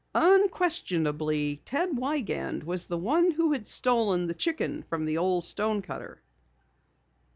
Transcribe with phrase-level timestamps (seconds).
[0.15, 6.19] Unquestionably, Ted Wiegand was the one who had stolen the chicken from the old stonecutter!